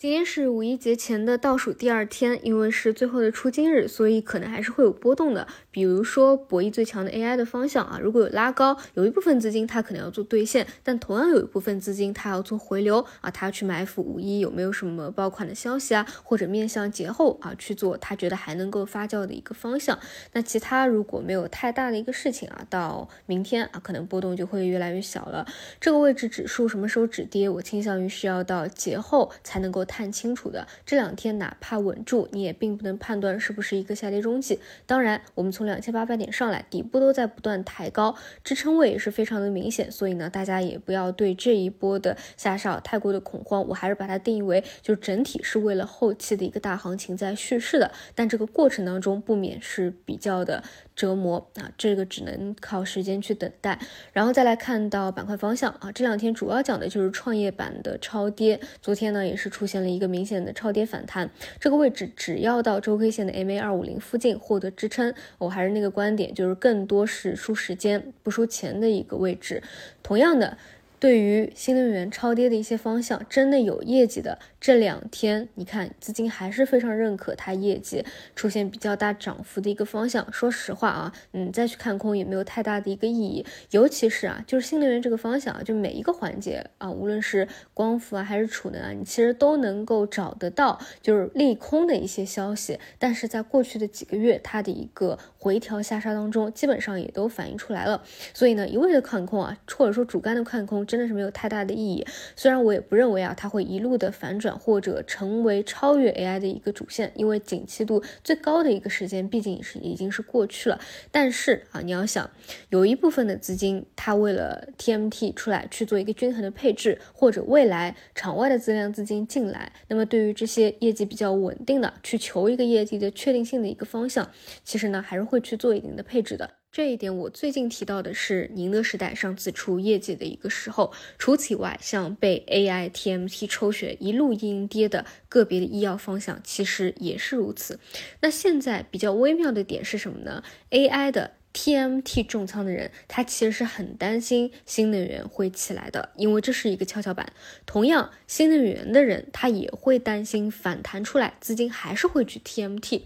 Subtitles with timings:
[0.00, 5.46] 今天是五一节前的倒数第二天，因为是最后的出金日，所以可能还是会有波动的。
[5.70, 19.98] 比如说博弈最强的 AI 的方向啊，如果有拉高，有一部分资金它可能要做兑现，但同样有一部分资金它要做回流啊，它要去埋伏五一有没有什么爆款的消息啊，或者面向节后啊去做，他觉得还能够发酵的一个方向。
[20.32, 25.46] 那其他如果没有太大的一个事情啊，到明天啊，可能波动就会越来越小了。
[25.78, 29.84] 这个位置指数什么时候止跌，我倾向于是要到节后才能够。
[29.90, 34.60] 看清楚的这两天，哪怕稳住，你也并不能判断是不是一个下跌中期。
[34.86, 38.14] 当然，我们从两千八百点上来，底部都在不断抬高，
[38.44, 39.90] 支撑位也是非常的明显。
[39.90, 43.66] 所以呢，大家也不要对这一波的下杀太过的恐慌。
[43.66, 47.90] 我还是把它定义为，就整体是为了后期的一个大行情在蓄势的。
[48.14, 50.62] 但这个过程当中，不免是比较的。
[51.00, 53.78] 折磨啊，这个只能靠时间去等待，
[54.12, 69.62] 然后再来看到板块方向啊，这两天主要讲的就是创业板的超跌，昨天呢也是出现了一个明显的超跌反弹，这个位置只要到周 K 线的 MA 二五零附近获得支撑，我还是那个观点，就是更多是输时间不输钱的一个位置，
[70.02, 70.58] 同样的。
[70.98, 78.04] 对于新能源超跌的一些方向，真的有业绩的，这两天你看资金还是非常认可它业绩
[78.36, 80.30] 出现比较大涨幅的一个方向。
[80.30, 83.46] 说实话啊，嗯，再去看空也没有太大的一个意义。
[83.70, 92.78] 尤其是啊，就是新能源这个方向啊，就每一个环节啊，无论是光伏啊还是储能啊，你其实都能够找得到就是利空的一些消息。
[92.98, 98.02] 但是在过去的几个月，它的一个回调下杀当中，基本上也都反映出来了。
[98.34, 100.80] 所以呢，一味的看空啊，或者说主干的看空。
[100.90, 102.04] 真的是没有太大的意义。
[102.34, 110.80] 虽然我也不认为啊，它会一路的反转或者成为超越 AI 的一个主线，因为景气度最高的一个时间毕竟是已经是过去了。
[111.10, 112.30] 但是啊，你要想，
[112.68, 124.30] 有一部分的资金，它为了 TMT 出来去做一个均衡的配置，或者未来场外的资量资金进来，那么对于这些业绩比较稳定的，去求一个业绩的确定性的一个方向，
[124.64, 126.59] 其实呢，还是会去做一定的配置的。
[126.72, 130.92] 这一点我最近提到的是宁德时代上次出业绩的一个时候。
[131.18, 137.80] 除此以外，像被 AI TMT 抽血一路阴跌的个别的医药方向，其实也是如此。
[138.20, 147.32] 那现在比较微妙的点是什么呢？AI 的 TMT 重仓的人，他其实是很担心新能源会起来的，因为这是一个跷跷板。
[147.66, 153.02] 同样，新能源的人他也会担心反弹出来，资金还是会去 TMT。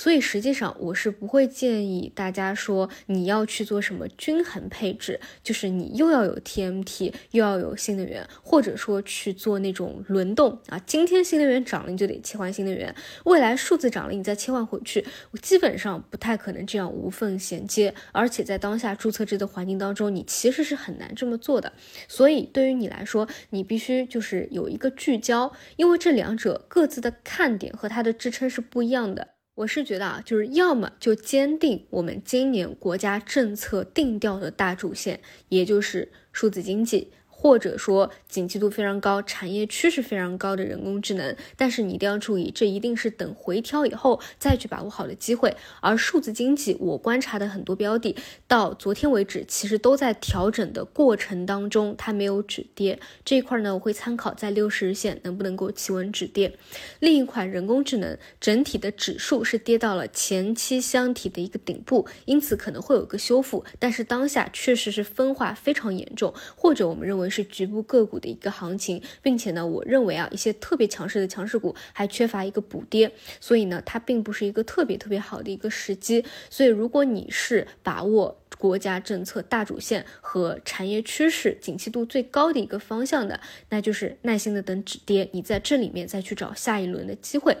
[0.00, 10.78] 所以实际上我是不会建议大家说你要去做什么均衡配置，就是你又要有 TMT 又要有新能源，或者说去做那种轮动啊。
[10.86, 12.90] 今天新能源涨了，你就得切换新能源；
[13.26, 15.04] 未来数字涨了，你再切换回去。
[15.32, 21.74] 我基本上不太可能这样无缝衔接，而且在当下注册制的环境当中，你其实是很难这么做的。
[22.08, 29.34] 所以对于你来说，你必须就是有一个聚焦，因为这两者各自的看点和它的支撑是不一样的。
[29.60, 37.10] 我是觉得啊，就是要么就坚定我们今年国家政策定调的大主线，也就是数字经济。
[37.42, 45.56] 或者说景气度非常高、产业趋势非常高的人工智能，但是你一定要注意，这一定是等回调以后再去把握好的机会。
[45.80, 48.14] 而数字经济，我观察的很多标的，
[48.46, 53.00] 到昨天为止其实都在调整的过程当中，它没有止跌。
[53.24, 56.58] 这一块呢，我会参考在六十日线能不能够企稳止跌。
[56.98, 67.29] 另一款人工智能整体的指数是跌到了前期箱体的一个顶部，因此可能会有个修复，但是当下确实是分化非常严重，或者我们认为。
[67.30, 76.24] 是局部个股的一个行情，并且呢，我认为啊，一些特别强势的强势股还缺乏一个补跌，所以呢，它并不是一个特别特别好的一个时机。
[76.50, 78.36] 所以，如果你是把握。
[78.58, 83.40] 国家政策大主线和产业趋势景气度最高的一个方向的，
[83.70, 87.56] 那就是耐心的等止跌，你在这里面再去找下一轮的机会。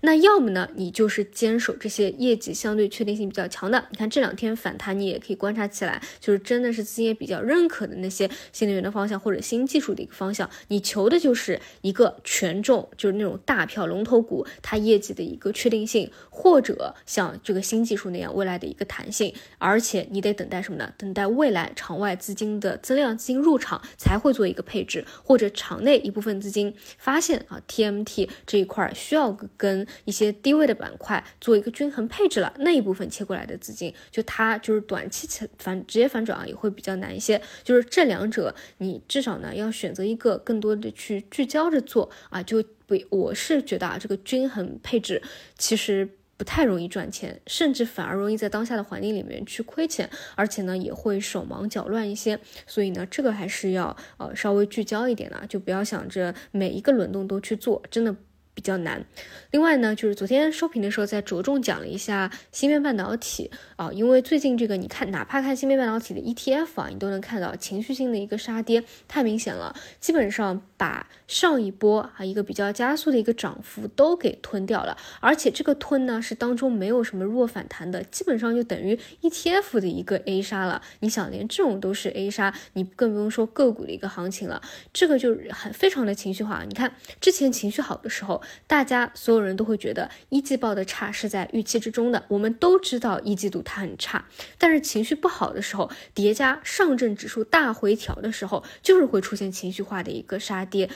[0.00, 3.86] 那要么呢，你就是坚守这些业绩相对确定性比较强的。
[3.90, 10.48] 你看这两天反弹，你也可以观察起来，就是真的是资金也比较认可的那些新能源的方向向或者新技术的一个方向。
[10.68, 20.30] 你求的就是一个权重，就是那种大票龙头股，它业绩的一个确定性，或者像这个新技术那样未来的一个弹性，而且你得。
[20.40, 20.94] 等待什么呢？
[20.96, 35.28] 等待未来场外资金的增量资金入场，才会做一个配置，或者场内一部分资金发现啊，TMT 这一块需要跟一些低位的板块做一个均衡配置了，那一部分切过来的资金，就它就是短期
[35.58, 37.42] 反直接反转啊，也会比较难一些。
[37.64, 45.22] 就是这两者，你至少呢要选择一个更多的去聚焦着做啊，就不，我是觉得啊，这个均衡配置
[45.56, 46.08] 其实。
[46.40, 52.40] 不太容易赚钱，甚至反而容易在当下的环境里面去亏钱，而且呢也会手忙脚乱一些。
[52.66, 58.16] 所以呢，这个还是要呃稍微聚焦一点的，就不要想着每一个轮动都去做，真的。
[58.54, 59.04] 比较难。
[59.50, 80.82] 另外呢，就是昨天收评的时候，在着重讲了一下芯片半导体啊，因为最近这个你看，哪怕看芯片半导体的 ETF 啊，你都能看到情绪性的一个杀跌太明显了，基本上把上一波啊一个比较加速的一个涨幅都给吞掉了，而且这个吞呢是当中没有什么弱反弹的，基本上就等于 ETF 的一个 A 杀了。
[81.00, 84.60] 你想连这种都是 A 杀，你更不用说个股的一个行情了，
[84.92, 86.64] 这个就很非常的情绪化。
[86.68, 88.40] 你看之前情绪好的时候。
[88.66, 94.24] 大家所有人都会觉得一季报的差是在预期之中的，我们都知道一季度它很差，
[94.58, 100.88] 但是情绪不好的时候，叠加上证指数大回调的时候，就是会出现情绪化的一个杀跌。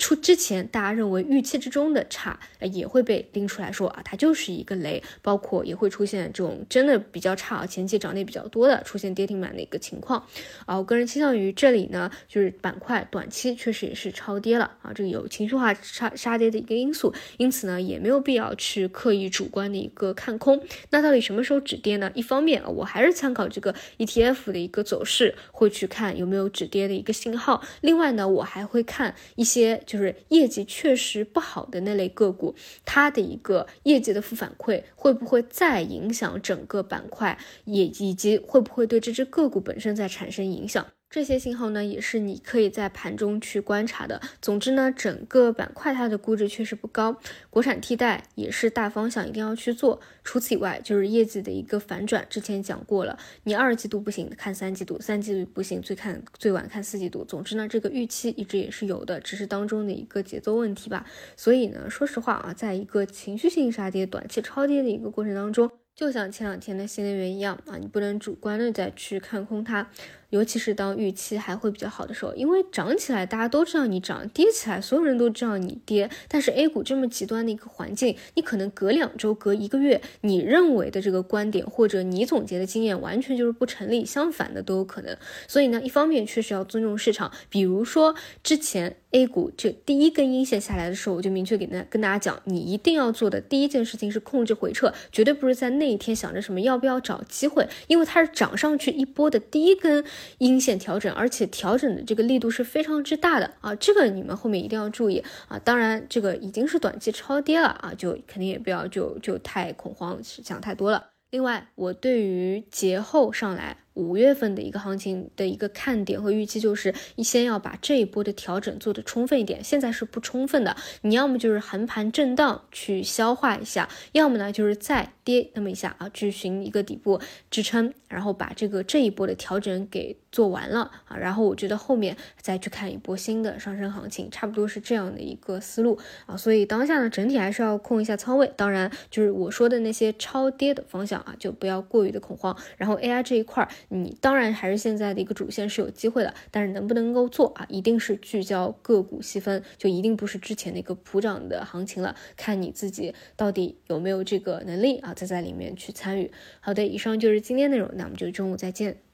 [0.00, 2.40] 出之前，大家认为预期之中的差，
[2.72, 10.26] 也会被拎出来说啊，它就是一个雷，包括也会出现这种真的比较差啊，前期涨跌比较多的，出现跌停板的一个情况
[10.64, 10.78] 啊。
[10.78, 20.62] 我个人倾向于这里呢，就是板块短期确实也是超跌了啊，这个有情绪化杀杀跌的一个因素，因此呢，也没有必要去刻意主观的一个看空。
[20.88, 22.10] 那到底什么时候止跌呢？
[22.14, 27.62] 一方面啊，我还是参考这个 ETF 的一个走势，会去看有没有止跌的一个信号。
[27.82, 29.78] 另外呢，我还会看一些。
[29.90, 32.54] 就是业绩确实不好的那类个股，
[32.84, 40.86] 它的一个业绩的负反馈会不会再影响整个板块，也以及会不会对这只个股本身再产生影响？
[41.10, 44.20] 这些信号呢，也是你可以在盘中去观察的。
[44.40, 47.16] 总之呢，整个板块它的估值确实不高，
[47.50, 50.00] 国产替代也是大方向，一定要去做。
[50.22, 57.24] 除此以外，就是业绩的一个反转，之前讲过了，你二季度不行，看三季度，三季度不行，最看最晚看四季度。
[57.24, 61.04] 总之呢，这个预期一直也是有的，只是当中的一个节奏问题吧。
[61.36, 69.90] 所以呢，说实话啊，在一个情绪性杀跌、短期超跌的一个过程当中，就像前两天的新能源一样啊，你不能主观的再去看空它。
[70.30, 76.08] 尤其是当预期还会比较好的时候，因为涨起来大家都知道你涨，跌起来所有人都知道你跌。
[76.28, 85.16] 但是 A 股这么极端的一个环境，你可能隔两周、隔一个月，你认为的这个观点或者你总结的经验完全就是不成立，相反的都有可能。
[85.46, 100.04] 所以呢，一方面确实要尊重市场，比如说之前 A 股这第一根阴线下来的时候，我就明确给大跟大家讲，你一定要做的第一件事情是控制回撤，绝对不是在那一天想着什么要不要找机会，因为它是涨上去一波的第一根。
[100.38, 105.58] 阴线调整，而且调整的这个力度是非常之大的啊，这个你们后面一定要注意啊。
[105.58, 111.08] 当然，这个已经是短期超跌了啊，就肯定也不要就就太恐慌，想太多了。
[111.30, 113.76] 另外，我对于节后上来。
[113.94, 119.62] 五月份的一个行情的一个看点和预期就是，你先要把这一波的调整做的充分一点。
[119.62, 127.20] 现在是不充分的，你要么就是横盘震荡去消化一下，要么呢就是再跌那么一下啊，去寻一个底部
[127.50, 131.16] 支撑，然后把这个这一波的调整给做完了啊。
[131.16, 136.36] 然后我觉得后面再去看一波新的上升行情，差不多是这样的一个思路啊。
[136.36, 138.50] 所以当下呢，整体还是要控一下仓位。
[138.56, 142.56] 当然，就是我说的那些超跌的方向啊，就不要过于的恐慌。
[142.76, 143.68] 然后 AI 这一块儿。
[143.92, 156.30] 你当然还是现在的一个主线是有机会的，但是能不能够做啊，一定是聚焦个股细分，就一定不是之前的一个普涨的行情了，看你自己到底有没有这个能力啊，再在里面去参与。
[156.60, 159.09] 好的，以上就是今天内容，那我们就中午再见。